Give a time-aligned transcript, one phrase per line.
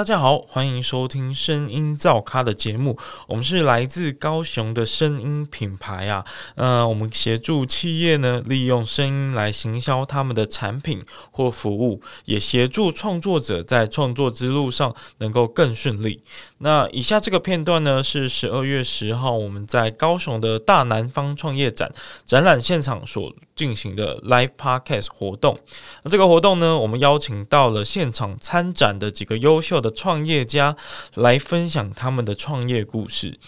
[0.00, 2.96] 大家好，欢迎收听声音造咖的节目。
[3.28, 6.24] 我们是来自高雄的声音品牌啊，
[6.54, 16.22] 呃，我们协助企业呢利用声音来行销他们的产品或服务，也协助创作者在创作之路上能够更顺利。
[16.62, 21.92] 那以下这个片段呢，是十二月十号我们在高雄的大南方创业展
[22.24, 25.58] 展览现场所进行的 Live Podcast 活动。
[26.04, 29.78] 那这个活动呢，我们邀请到了现场参展的几个优秀。
[29.80, 30.76] 的创业家
[31.14, 33.38] 来分享他们的创业故事。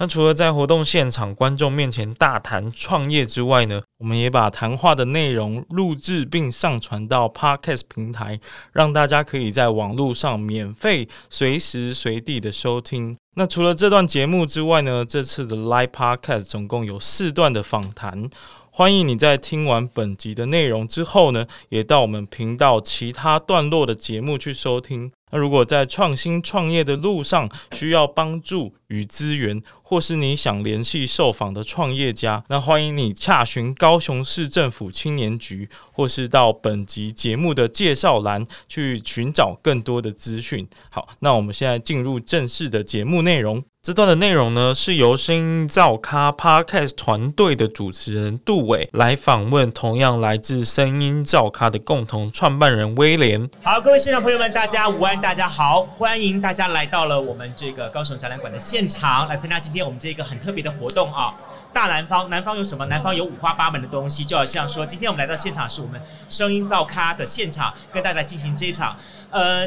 [0.00, 8.38] 那除了在活动现场观众面前大谈创业之外呢，我们也把谈话的内容录制并上传到 Podcast 平台，
[8.72, 13.16] 让大家可以在网络上免费随时随地的收听。
[13.34, 18.30] 那除了这段节目之外呢，这次的 Live Podcast 总共有四段的访谈。
[18.78, 25.10] 欢迎你在听完本集的内容之后呢，也到我们频道其他段落的节目去收听。
[25.32, 40.64] 那如果在创新创业的路上需要帮助与资源，或是你想联系受访的创业家，那欢迎你洽询高雄市政府青年局，或是到本集节目的介绍栏去寻找更多的资讯。
[40.88, 43.64] 好，那我们现在进入正式的节目内容。
[43.88, 53.48] 这段的内容呢，是由声音造咖 Podcast 团队的主持人杜伟来访问同样来自声音造咖的共同创办人威廉。
[53.62, 61.32] 好，各位现场朋友们，大家午安，大家好，欢迎大家来到了我们这个高雄展览馆的现场，来参加今天我们这个很特别的活动啊！
[61.72, 62.84] 大南方，南方有什么？
[62.84, 65.98] 南方有五花八门的东西，就好像说，今天我们来到现场是我们
[66.28, 68.94] 声音造咖的现场，跟大家进行这一场，
[69.30, 69.66] 呃。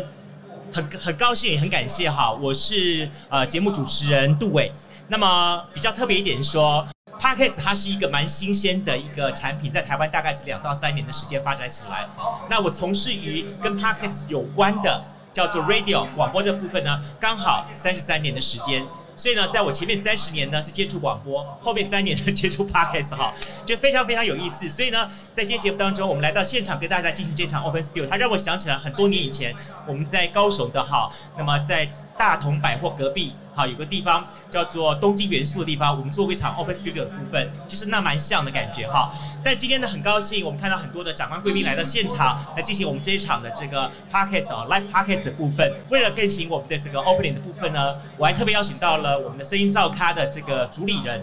[0.72, 4.72] 很很高兴，也很感谢哈，我是呃节目主持人杜伟。
[5.09, 6.88] 那么比较特别一点说
[7.19, 12.08] ，Podcast 它是一个蛮新鲜的一个产品，在台湾大概是两到三年的时间发展起来。
[12.49, 18.86] 那我从事于跟 Podcast 有关的叫做 Radio 广播这部分呢，刚好三十三年的时间。
[19.21, 23.32] 所以呢，在我前面三十年呢是接触广播，后面三年呢接触 podcast 哈，
[23.64, 24.67] 就非常非常有意思。
[24.67, 29.54] 所以呢，在今天节目当中，我们来到现场跟大家进行这场 open studio，它让我想起了很多年以前
[29.86, 31.87] 我们在高雄的哈，那么在
[32.17, 33.33] 大同百货隔壁。
[33.54, 39.11] 好，有个地方叫做东京元素的地方，我们做过一场 Open Studio 的部分，其实那蛮像的感觉哈。
[39.44, 45.70] 但今天呢，很高兴我们看到很多的长官贵宾来到现场来进行我们这一场的这个 Podcast 啊 Live Podcast 的部分。
[45.89, 51.21] 为了更新我们的这个 Opening 的部分呢，我还特别邀请到了我们的声音造咖的这个主理人，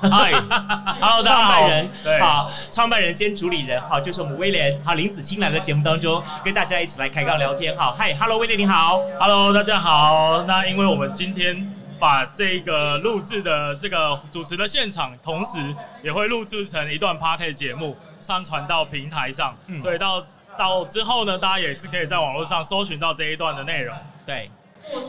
[0.08, 1.90] 嗨，Hello，创办人，
[2.20, 10.42] 好，创办人兼主理人，好，就是我们威廉，好，林子清来到节目当中跟大家一起来开杠聊天，好，嗨，Hello，威廉你好，Hello，大家好。
[10.44, 15.58] 那因为我们今天把这个录制的这个主持的现场，同时
[16.02, 19.54] 也会录制成一段 p a r t y 节目，上传到平台上。
[19.78, 20.24] 所以到
[20.56, 23.94] 到之后呢，大家也是可以在网络上搜寻到这一段的内容。
[24.24, 24.50] 对，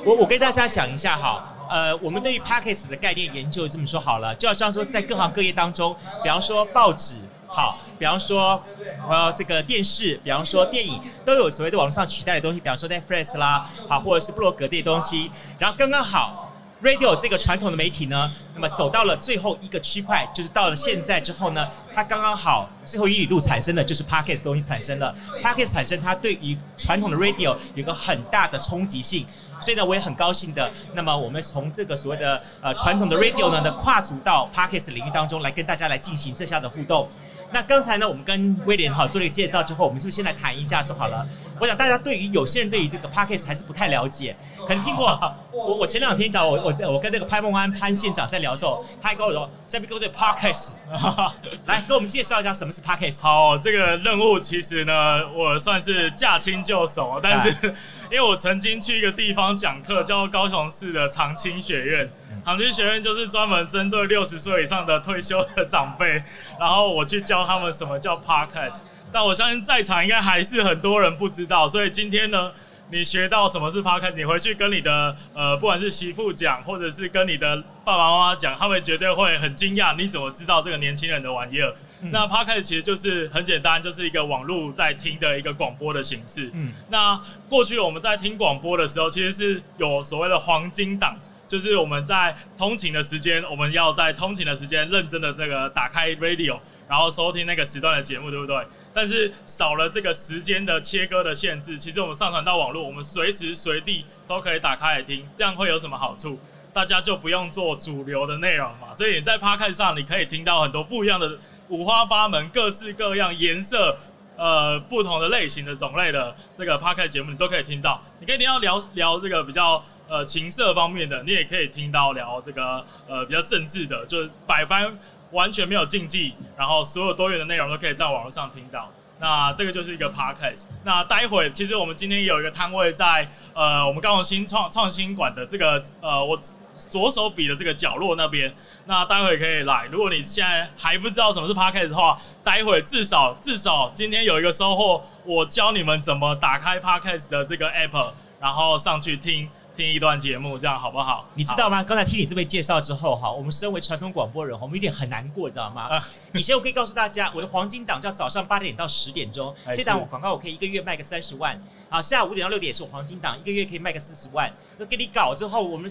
[0.06, 7.16] 我我跟大家讲一下哈，呃，我们对于 p a c k e s 的概念研究这么说好了，就好像说在各行各业当中，比方说报纸，
[7.48, 8.62] 好，比方说
[9.10, 16.51] 呃这个电视，比方说电影，都有所谓的网络上取代的东西，比方说 Netflix 啦，好，或者是布洛格这些东西，然后刚刚好。
[16.84, 25.16] Radio 这个传统的媒体呢，那么走到了最后一个区块，就是到了现在之后呢，它刚刚好最后一里路产生的就是 Podcast 东西产生了。
[25.44, 29.28] Podcast 产生，它对于传统的 Radio 有个很大的冲击性，
[29.60, 30.72] 所以呢，我也很高兴的。
[30.96, 37.08] 那么我们从这个所谓的呃传统的 Radio 呢，的跨足到 Podcast 领域当中来跟大家来进行这下的互动。
[37.54, 41.28] 那刚才呢，我们跟威廉哈做了一个介绍之后，我们是不是先来谈一下说好了？
[41.62, 44.36] 我想大家对于有些人对于这个 podcast 还是不太了解，
[44.68, 45.08] 可能听过。
[45.52, 50.72] 我我前两天找我我我跟那个潘梦安潘县长在聊的时候，他还跟我说下面跟我对 podcast，
[51.68, 53.22] 来给我们介绍一下什么是 podcast。
[53.22, 57.50] 好，这个任务其实呢，我算是驾轻就熟，但是
[58.10, 62.10] 因为我曾经去一个地方讲课，叫高雄市的长青学院。
[62.44, 66.24] 长青学院就是专门针对六十岁以上的退休的长辈，
[66.60, 68.80] 然后我去教他们什么叫 podcast。
[69.12, 72.52] 但我相信在场应该还是很多人不知道，所以今天呢，
[72.90, 81.74] 你学到什么是 podcast，你回去跟你的呃，不管是媳妇讲，或者是跟你的爸爸妈妈讲，他们绝对会很惊讶，你怎么知道这个年轻人的玩意儿？
[82.12, 86.50] 那 podcast 其实就是很简单，就是一个网络在听的一个广播的形式。
[86.54, 91.16] 嗯，那过去我们在听广播的时候，其实是有所谓的黄金档。
[91.48, 98.56] 就是我们在通勤的时间，我们要在通勤的时间认真的这个打开 radio，然后收听那个时段的节目，对不对？
[98.94, 106.40] 但是少了这个时间的切割的限制，其实我们上传到网络，我们随时随地都可以打开来听，这样会有什么好处？
[106.74, 108.94] 大家就不用做主流的内容嘛。
[108.94, 111.38] 所以你在 p a r k 上，你可以听到很多不一样的、
[111.70, 113.98] 五花八门、各式各样颜色。
[114.38, 118.02] 呃不同的类型的种类的这个 podcast 节目，你都可以听到。
[118.20, 124.98] 你可以听到聊聊这个比较呃情色方面的，你也可以听到聊这个呃比较政治的，就是百般
[125.32, 128.90] 完全没有禁忌，然后所有多元的内容都可以在网络上听到。
[129.20, 130.64] 那这个就是一个 podcast。
[130.84, 136.40] 那待会其实我们今天有一个摊位在呃我们高雄新创创新馆的这个呃我
[136.76, 138.52] 左手比的这个角落那边。
[138.86, 139.88] 那待会可以来。
[139.92, 149.48] 如果你现在还不知道什么是 podcast 的话，待会至少至少今天有一个收获，我教你们怎么打开 podcast 的这个 app，然后上去听。
[149.74, 151.26] 听一段节目，这样好不好？
[151.34, 151.82] 你知道吗？
[151.84, 155.90] 刚才听你这边介绍之后，哈，我们身为传统广播人，我们有点很难过，你知道吗？
[156.34, 161.60] 以前我可以告诉大家，我的黄金档叫早上八点到十点钟， 这档广告我可以一个月卖个三十万，
[161.90, 164.52] 啊，下午五点到六点是我黄金档，一个月可以卖个四十万。
[164.78, 165.90] 那给你搞之后，我们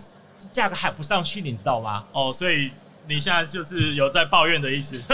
[0.52, 2.04] 价格喊不上去，你知道吗？
[2.12, 2.70] 哦，所以
[3.08, 5.02] 你现在就是有在抱怨的意思。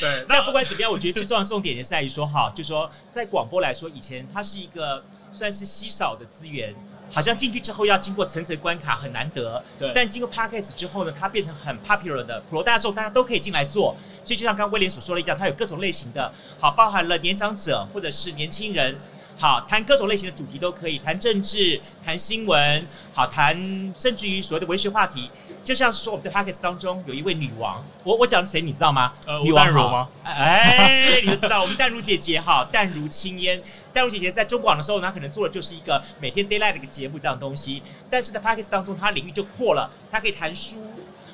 [0.00, 6.72] 对， 那不管怎么样，我觉得最重要的重点也是在于说，哈，就说在广播来说，以前它是一个算是稀少的资源。
[7.12, 9.62] 好像进去之后要经过层层关卡，很难得。
[9.78, 9.92] 对。
[9.94, 13.94] 但经过 Podcast 之后呢，它变成很 popular 的普罗大众，大家都可以进来做。
[14.24, 18.98] 所以就像刚刚威廉所说的一样，它有各种类型的，好，包含了年长者或者是年轻人，
[19.36, 23.54] 好，谈各种类型的主题都可以，谈政治，谈新闻，好，谈
[23.94, 25.28] 甚至于所谓的文学话题。
[25.64, 29.12] 就像是说我们在 Podcast 当中有一位女王，我我讲的谁你知道吗？
[29.26, 30.08] 呃，女王吗？
[30.24, 33.62] 哎，你就知道我们淡如姐姐哈，淡如青烟。
[33.92, 37.82] 淡如姐姐在中广的时候，她可能做的就是一个每天 d a y l i g h t 的一个节目这样东西。
[38.10, 40.76] 但是在 Podcast 当中，她领域就扩了，她可以谈书，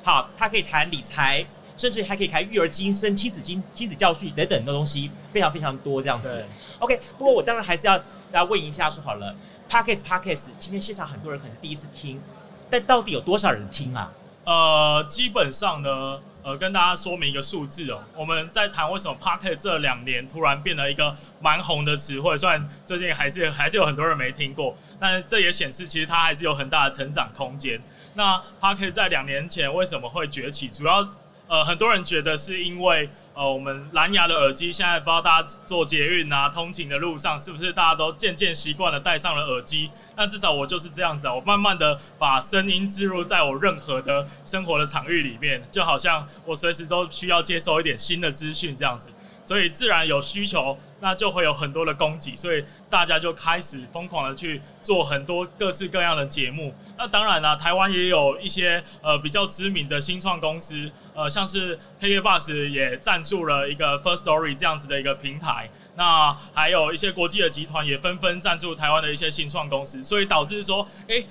[0.03, 1.45] 好，她可以谈理财，
[1.77, 6.45] 甚至还可以谈育儿、经生、亲子经、亲子教育等等的东西，非常非常多这样子。
[6.79, 8.01] OK，不过我当然还是要
[8.31, 9.35] 来问一下，说好了
[9.69, 12.21] ，Podcast，Podcast，今天现场很多人可能是第一次听，
[12.69, 14.11] 但到底有多少人听啊？
[14.49, 18.01] 呃，基本上呢，呃，跟大家说明一个数字哦。
[18.15, 27.79] 我们在谈为什么 Pocket 这两年突然变了一个蛮红的词汇，虽然最近还是还是有很多人没听过，但这也显示其实它还是有很大的成长空间。
[28.15, 30.67] 那 Pocket 在两年前为什么会崛起？
[30.67, 31.07] 主要
[31.47, 33.07] 呃，很多人觉得是因为。
[33.39, 39.89] 呃，我们蓝牙的耳机现在不知道大家做捷运啊、通勤的路上是不是大家都渐渐习惯了戴上了耳机？
[40.17, 49.07] 那至少我就是这样子，我慢慢的把声音植入在我任何的生活的场域里面，就好像我随时都需要接收一点新的资讯这样子。
[49.49, 56.71] 所以自然有需求，那就会有很多的供给，所以大家就开始疯狂的去做很多各式各样的节目。
[56.99, 65.67] 那当然了，台湾也有一些呃比较知名的新创公司，呃像是 KK Bus 也赞助了一个 First Story 这样子的一个平台。
[65.95, 71.25] 那还有一些国际的集团也纷纷赞助台湾的一些新创公司，所以导致说，哎。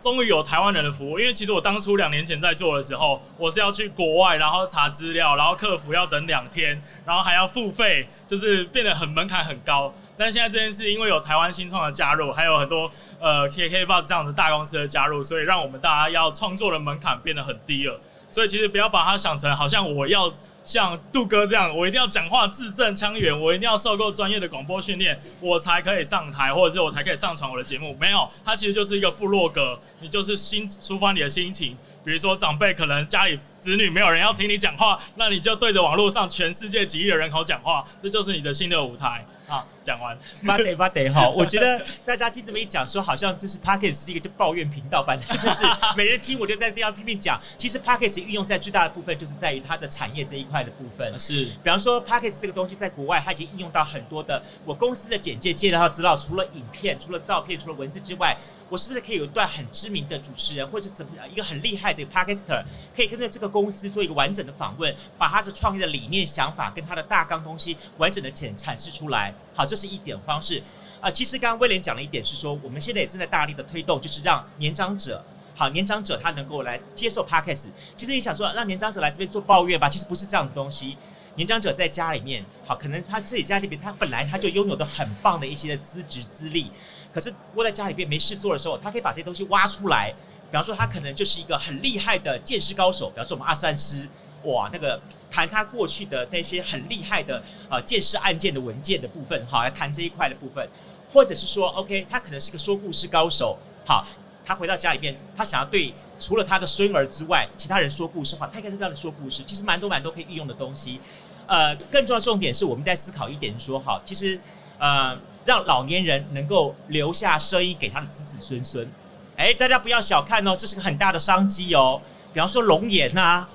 [0.00, 9.92] 终于有台湾人的服务，因为其实我当初两年前在做的时候，我是要去国外，然后查资料，然后客服要等两天，然后还要付费，就是变得很门槛很高。
[10.16, 12.90] 但现在这件事，因为有台湾新创的加入，还有很多
[13.20, 18.00] 呃 KK Bus 这样的大公司的加入，所以让我们大家要创作的门槛变得很低了。
[18.28, 20.32] 所以其实不要把它想成好像我要。
[20.68, 27.96] 像杜哥这样，我一定要讲话字正腔圆，我一定要受够专业的广播训练，我才可以上台，或者是我才可以上传我的节目。
[27.98, 31.74] 没有，它其实就是一个部落格，你就是心抒发你的心情。
[32.04, 39.24] 比如说长辈可能家里子女没有人要听你讲话，那你就对着网络上全世界几亿的人口讲话，这就是你的新的舞台。
[39.48, 40.16] 好，讲完。
[40.46, 47.40] 巴得巴得哈，我觉得大家听这么一讲，说好像就是 p o c k e t 是一个就抱怨频道，反正就是没人听我就在这样拼命讲。
[47.56, 51.18] 其实 p o c k e t 运用在最大的部分就是在于它的产业这一块的部分。
[51.18, 58.36] 是，比方说 p o c k e t 这个东西在国外它已经应用到很多的我公司的简介介绍资料，除了影片、除了照片、除了文字之外。
[58.70, 62.62] 我是不是可以有一段很知名的主持人，或者怎么样一个很厉害的 podcaster，
[62.94, 69.34] 可以跟着这个公司做一个完整的访问，把他的创业的理念、想法跟他的大纲东西完整的展阐释出来。
[69.54, 70.62] 好，这是一点方式。
[71.00, 77.68] 啊，其实刚刚威廉讲了一点是说，我们现在也正在大力的推动，就是让年长者，好年长者他能够来接受 podcast。
[77.96, 80.96] 其实你想说让年长者来这边做抱怨吧，其实不是这样的东西。
[81.36, 86.70] 年长者在家里面，好，可能他自己家里面他本来他就拥有的很棒的一些资质资历。
[87.18, 90.14] 可是窝在家里边没事做的时候，他可以把这些东西挖出来。
[90.50, 93.10] 比方说，他可能就是一个很厉害的剑师高手。
[93.10, 94.08] 比方说，我们阿三师，
[94.44, 94.98] 哇，那个
[95.28, 100.66] 谈他过去的那些很厉害的呃剑师案件的文件的部分，好，来谈这一块的部分。
[101.12, 103.58] 或者是说，OK，他可能是个说故事高手。
[103.84, 104.06] 好，
[104.44, 109.42] 他回到家里边，他想要对除了他的孙儿之外，其他人说故事的话，他可以这样说故事。
[109.44, 111.00] 其实蛮多蛮多可以运用的东西。
[111.46, 114.40] 呃，更重要重点是我们在思考一点，说哈，其实
[114.78, 115.18] 呃。
[115.48, 118.86] 让老年人能够留下声音给他的子子孙孙，
[119.34, 122.02] 哎，大家不要小看哦，这是个很大的商机哦。
[122.34, 123.48] 比方说龙岩呐，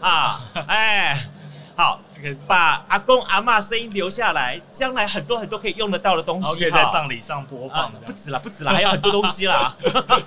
[0.00, 1.28] 啊，哎，
[1.74, 2.00] 好，
[2.46, 6.64] 把阿公阿妈声音留下来，将来很多很多可以用得到的东然后可。
[6.64, 9.76] 以在葬礼上播啊放的，不止了，不止了，还有很多东西啦。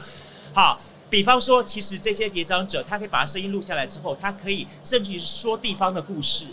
[0.53, 6.47] 好，比方说，其实这些年长者，他可以把他声音录下来之后，他可以甚至于是说地方的故事，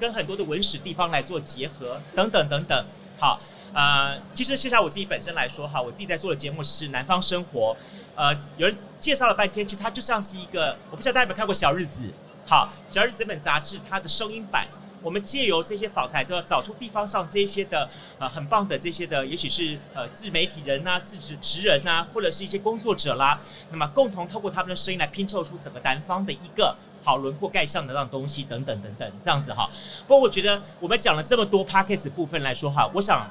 [0.00, 2.86] 跟很多的文史地方来做结合，等等等等。
[3.18, 3.38] 好，
[3.72, 7.74] 呃，其实就像我自己本身来说哈，我自己在做的节目是《南方生活》，
[8.14, 12.04] 呃，有人介绍了半天，其实它就像是一个，我不知道大家有没有看过《小日子》。
[12.48, 14.66] 好，《小日子》这本杂志，它的声音版。
[15.02, 23.38] 我们借由这些访谈，都要找出地方上这些的呃很棒的这些的，也许是呃自媒体人呐、自职职人呐、或者是一些工作者啦，
[23.70, 29.70] 那么共同透过他们的声音来拼凑出整个南方的一个好轮廓盖上的那种东西，等等等等，这样子哈。
[30.08, 33.30] 不过我觉得我们讲了这么多 p a c k a g e 部分来说哈，我想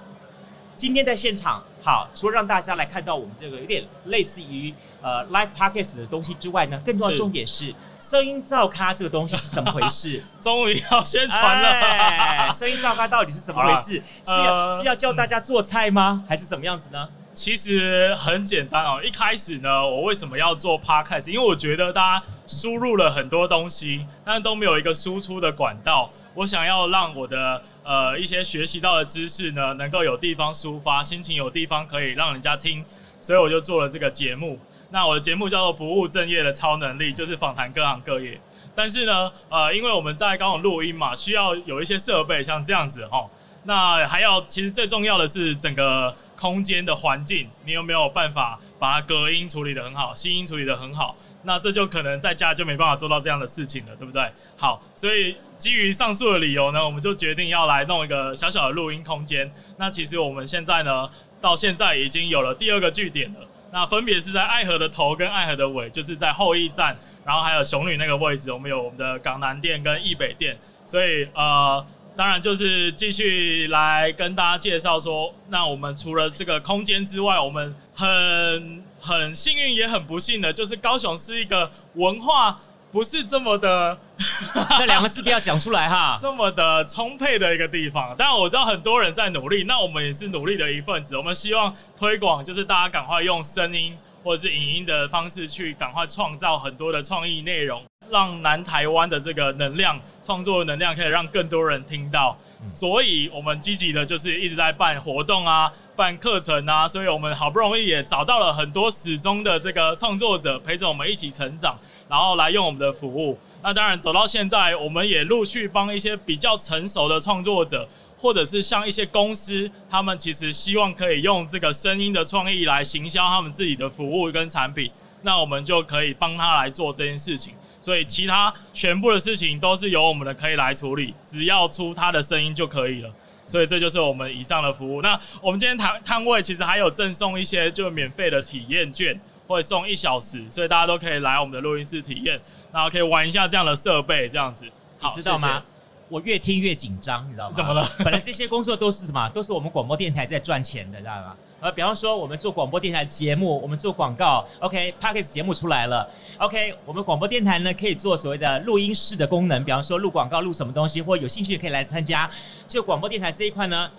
[0.78, 10.24] 今天在现场，好，除了让大家来看到我们这个有点类似于呃 live podcast 的东西之外呢，更重要的重点是声音造咖这个东西是怎么回事？
[10.40, 11.70] 终于要宣传了。
[11.70, 14.04] 哎，声音造咖到底是怎么回事？
[14.26, 16.24] 是要、呃是要教大家做菜吗？
[16.28, 17.08] 还是怎么样子呢？
[17.34, 19.02] 其实很简单哦。
[19.04, 21.30] 一开始呢，我为什么要做 podcast？
[21.30, 26.12] 因为我觉得大家输入了很多东西，但是都没有一个输出的管道。
[26.34, 32.84] 我想要让我的呃一些学习到的知识呢，能够有地方抒发，心情有地方可以让人家听，
[33.22, 34.60] 所以我就做了这个节目。
[34.90, 38.42] 那我的节目叫做《不务正业的超能力》，就是访谈各行各业。
[38.74, 43.30] 但是呢，呃，因为我们在刚好录音嘛，需要有一些设备，像这样子哈。
[43.68, 51.16] 那还要，其实最重要的是整个空间的环境，你有没有办法把它隔音处理的很好，吸音处理的很好？
[51.46, 54.30] 那这就可能在家就没办法做到这样的事情了，对不对？
[54.58, 59.52] 好，所以基于上述的理由呢，我们就决定要来弄一个小小的录音空间。
[59.78, 61.10] 那其实我们现在呢，
[61.40, 63.40] 到现在已经有了第二个据点了。
[63.72, 70.58] 那分别是在爱河的头跟爱河的尾，就是在后驿站，然后还有雄女那个位置，我们有我们的港南店跟义北店。
[70.86, 71.86] 所以呃，
[72.16, 82.60] 当然就是继续来跟大家介绍说，那我们除了这个空间之外，我们很很幸运也很不幸的，就是高雄是一个文化
[82.92, 83.98] 不是这么的
[84.70, 86.18] 那两个字不要讲出来哈。
[86.20, 88.16] 这么的充沛的一个地方。
[88.16, 91.18] 当然我知道很多人在努力，那我们也是努力的一份子。
[91.18, 102.38] 我们希望推广，就是大家赶快用声音或者是影音的方式去赶快创造很多的创意内容，让南台湾的这个能量创作的能量可以让更多人听到。
[102.64, 105.72] 所以我们积极的就是一直在办活动啊。
[105.96, 113.40] 办课程啊，所以我们好不容易也找到了很多始终的这个创作者陪着我们一起成长，然后来用我们的服务。
[113.64, 124.92] 那当然走到现在，我们也陆续帮一些比较成熟的创作者，或者是像一些公司，他们其实希望可以用这个声音的创意来行销他们自己的服务跟产品，
[125.26, 127.54] 那我们就可以帮他来做这件事情。
[127.82, 133.12] 所以其他全部的事情都是由我们的可以来处理，只要出他的声音就可以了。
[133.46, 135.02] 所以这就是我们以上的服务。
[135.02, 142.40] 那我们今天摊摊位其实还有赠送一些就免费的体验券，或者送一小时，所以大家都可以来我们的录音室体验，
[142.72, 144.66] 然后可以玩一下这样的设备，这样子。
[144.98, 145.62] 好，你知道吗？
[146.08, 147.56] 我越听越紧张，你知道吗？
[147.56, 147.88] 怎么了？
[148.00, 149.30] 本来这些工作都是什么？
[149.30, 151.36] 都是我们广播电台在赚钱的，知道吗？
[151.66, 156.08] 呃，比方说我们做广播电台节目，我们做广告，OK，p a c k a g e 节目出来了
[156.38, 162.30] ，OK，我们广播电台呢可以做所谓的录音室的功能，比方说录广告、录什么东西，或有兴趣可以来参加。
[162.68, 163.90] 就广播电台这一块呢，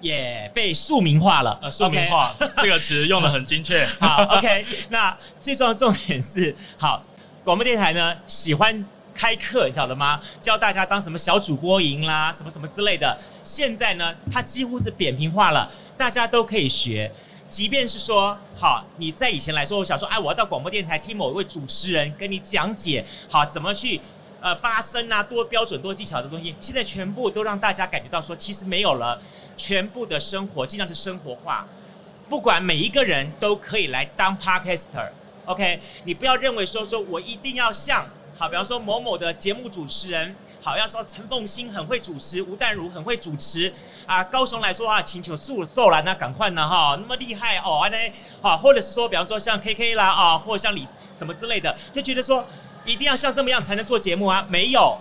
[0.00, 3.84] 也被庶民化了，呃，庶民化这个词用的很精确。
[4.00, 7.04] 好，OK，那最重要的重点是，好，
[7.44, 8.82] 广播电台呢喜欢
[9.14, 10.20] 开课，你晓得吗？
[10.42, 13.16] 教大家当什么小主播营啦，什么什么之类的。
[13.42, 17.10] 现在呢，它几乎是扁平化了，大家都可以学。
[17.48, 24.00] 即便是说，好，你在以前来说，我想说，哎，我要到广播电台听某一位主持人跟你讲解，好，怎么去
[24.40, 29.22] 呃发声啊，多标准、多技巧的东西，现在全部都让大家感觉到说，其实没有了，
[29.56, 31.64] 全部的生活尽量是生活化。
[32.28, 35.10] 不管每一个人都可以来当 parker。
[35.44, 43.72] OK，、你不要认为说说我一定要像好，比方说某某的节目主持人，好要说陈凤新很会主持，吴淡如很会主持
[44.06, 48.12] 啊，高雄来说啊，请求素受了那赶快呢哈，那么厉害哦，那
[48.42, 52.44] 好，或者是说比方说像 KK 啦啊，或像李什么之类的，就觉得说
[52.84, 54.98] 一定要像这么样才能做节目啊，没有。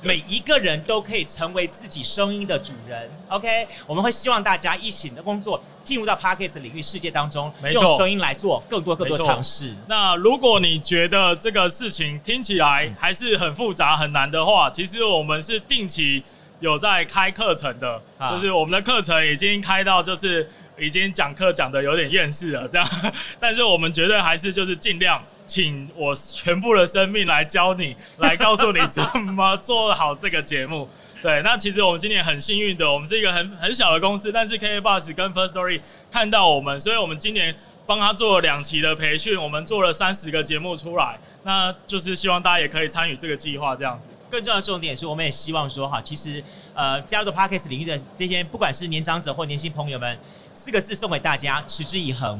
[0.00, 3.66] 每一个人都可以成为自己声音的主人，OK？
[3.86, 9.74] 我们会希望大家一起的工作进入到 Parkes 领域世界当中，用声音来做更多更多尝试。
[9.88, 16.22] 那如果你觉得这个事情听起来还是很复杂很难的话，其实我们是定期
[16.60, 18.30] 有在开课程的，啊。
[18.30, 22.88] 就是我们的课程已经开到就是已经讲课讲的有点厌世了这样，
[23.40, 29.02] 但是我们绝对还是就是尽量请我全部的生命来教你，来告诉你怎
[29.32, 30.86] 么做好这个节目。
[31.22, 44.10] 对，那其实我们今年很幸运的，我们是一个很很小的公司，但是 K A Bus 跟 First Story 看到我们，所以我们今年帮他做了两期的培训，我们做了三十个节目出来，那就是希望大家也可以参与这个计划，这样子。
[44.30, 50.18] 更重要的重点是我们也希望说哈，其实呃加入到 Parkes 领域的这些，不管是年长者或年轻朋友们，
[50.52, 52.38] 四个字送给大家：持之以恒。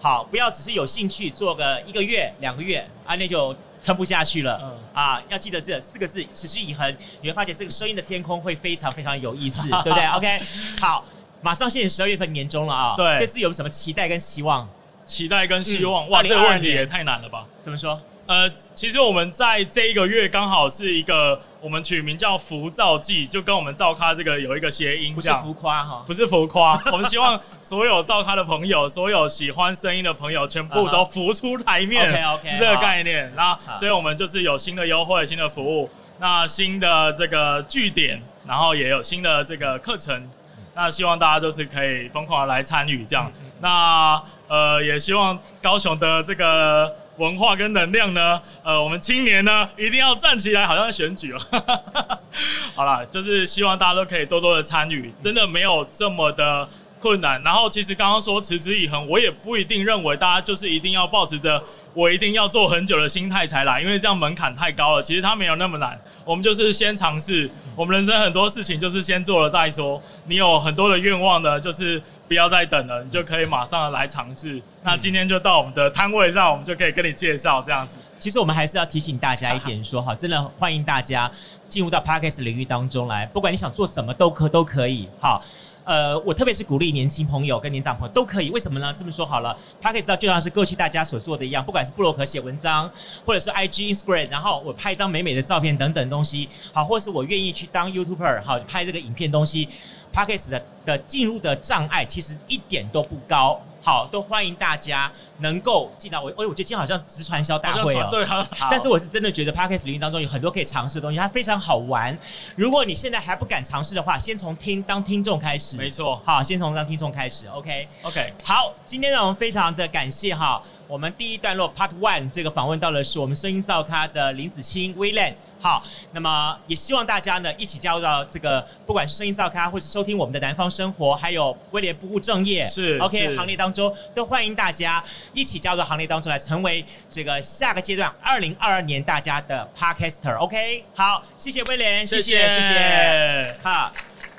[0.00, 4.58] 好，不要只是有兴趣做个一个月、两个月啊，那就撑不下去了。
[4.62, 6.96] 嗯啊，要记得这四个字：持之以恒。
[7.20, 10.40] 你会发现这个声音的天空会非常非常有意思， 对不对？OK，
[10.80, 11.04] 好，
[11.40, 14.68] 马上现在十二月份年终了啊，对，对自己有什么期待跟期望？
[15.04, 17.46] 期待跟希望，哇，这个问题也太难了吧？
[17.62, 17.98] 怎么说？
[18.28, 26.78] 呃，其实我们在这一个月刚好是一个我们取名叫“浮躁季”，就跟我们造咖这个有一个谐音，不是浮夸哈，不是浮夸。
[26.92, 33.32] 我们希望所有造咖的朋友，所有喜欢声音的朋友，全部都浮出台面，，OK OK， 这个概念。
[33.34, 40.28] 那所以我们就是有新的优惠、新的服务，那新的这个据点，然后也有新的这个课程。
[40.74, 43.32] 那希望大家就是可以疯狂的来参与这样。
[43.62, 46.94] 那呃，也希望高雄的这个。
[47.18, 48.40] 文化跟能量呢？
[48.62, 51.38] 呃，我们青年呢一定要站起来，好像选举哦。
[52.74, 56.68] 好了，就是希望大家都可以多多的参与，真的没有这么的
[57.00, 57.42] 困难。
[57.42, 61.62] 然后，其实刚刚说持之以恒，我也不一定认为大家就是一定要保持着。
[61.94, 65.02] 我一定要做很久的心态才来，因为这样门槛太高了。
[65.02, 67.50] 其实它没有那么难，我们就是先尝试。
[67.74, 70.00] 我们人生很多事情就是先做了再说。
[70.26, 74.62] 你有很多的愿望呢，就是不要再等了，你就可以马上来尝试。
[74.84, 77.98] 那今天就到我们的摊位上，我们就可以跟你介绍这样子。
[78.16, 81.28] 其实我们还是要提醒大家一点，说哈，真的欢迎大家
[81.68, 85.08] 进入到 Parkes 领域当中来，不管你想做什么都可都可以。
[85.18, 85.42] 好。
[85.88, 88.94] 呃，我特别是鼓励年轻朋友跟年长朋友都可以，为什么呢？
[88.94, 92.90] 这么说好了，他可以知道就像是过去大家所做的一样，不管是布洛克写文章，
[93.24, 99.66] 或者是 IG Instagram，然后我拍一张美美的照片等等东西，好，或是我愿意去当 YouTuber，好，拍这个影片东西
[100.12, 103.58] p a c k e s 的的进入的障碍其实一点都不高。
[103.88, 106.28] 好，都欢迎大家能够进到我。
[106.32, 108.08] 哎，我觉得今天好像直传销大会哦。
[108.10, 108.44] 对，好。
[108.70, 112.16] 但是我是真的觉得 Podcast 领域当中有很多可以尝试的东西，它非常好玩。
[112.54, 115.78] 如果你现在还不敢尝试的话，先从听当听众开始。
[115.78, 116.20] 没错。
[116.22, 117.48] 好，先从当听众开始。
[117.48, 118.34] OK，OK。
[118.44, 120.62] 好，今天呢，我们非常的感谢哈。
[120.88, 140.38] 我们第一段落 Part One 这个访问到的是我们声音造咖的林子清 w i l l a n 好，那么也希望大家呢一起加入到这个不管是声音造咖，或是收听我们的南方生活，还有威廉不务正业是 OK 行列当中，都欢迎大家一起加入到行列当中来，成为这个下个阶段二零二二年大家的 Podcaster。
[140.38, 143.92] OK，好，谢谢威廉，谢谢谢谢，好。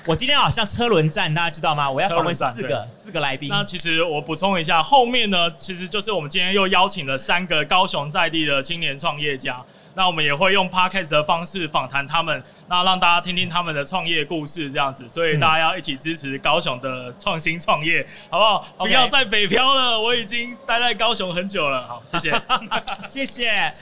[0.06, 1.90] 我今天好像车轮战，大家知道吗？
[1.90, 3.50] 我要访问四个四个来宾。
[3.50, 9.64] 那其实我补充一下，后面呢，其实就是我们今天又邀请了三个高雄在地的青年创业家。
[10.00, 15.10] 那我们也会用 podcast 的方式访谈他们，那让大家听听他们的创业故事，这样子。
[15.10, 18.66] 所以大家要一起支持高雄的创新创业，好不好？
[18.78, 21.86] 不要再北漂了，我已经待在高雄很久了。
[21.86, 22.42] 好，谢谢，
[23.10, 23.74] 谢谢。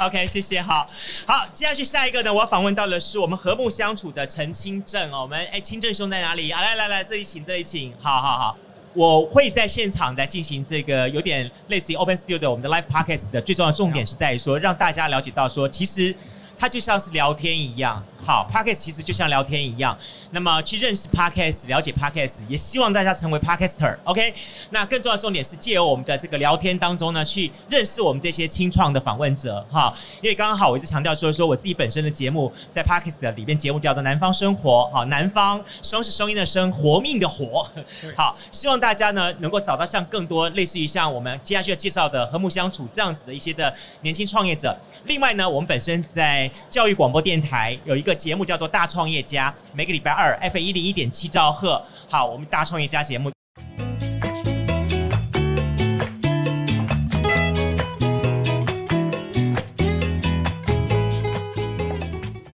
[0.00, 0.60] OK，谢谢。
[0.60, 0.90] 好，
[1.28, 5.20] 好，接下去下一个呢，我要访问到的是我们和睦相处的陈清正哦。
[5.22, 6.60] 我们哎，清正兄在哪里啊？
[6.60, 7.94] 来来来，这里请，这里请。
[8.00, 8.56] 好好好。
[8.94, 16.14] 我会在现场来进行这个有点类似于 Open Studio 我们的 Live Podcast 的最重要的重点是在于说，让大家了解到说，其实
[16.62, 18.00] 它就像是聊天一样。
[18.24, 19.98] 好，Podcast 其实就像聊天一样，
[20.30, 23.98] 那么去认识 Podcast，了解 Podcast，也希望大家成为 Podcaster。
[24.04, 24.32] OK，
[24.70, 29.66] 那更重要的重点是借由我们的这个聊天当中呢，去认识我们这些清创的访问者。
[29.68, 34.82] 哈，因为刚刚好我一直强调说，说我自己本身的节目在 Podcast 的里边节目叫做《南方生活》。
[34.92, 37.68] 好，南方声是声音的声，活命的活。
[38.14, 44.78] 好，希望大家呢能够找到像更多类似于像我们接下去要介绍的和睦相处这样子的一些的年轻创业者。
[45.06, 48.12] 另外呢，我们本身在教育广播电台有一个。
[48.22, 51.82] 节目叫做《大创业家》，每个礼拜二 F 一零一点七兆赫。
[52.08, 53.32] 好，我们大创业家节目